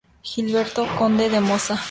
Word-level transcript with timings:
Gilberto, 0.29 0.87
conde 0.97 1.25
de 1.33 1.39
Mosa 1.47 1.75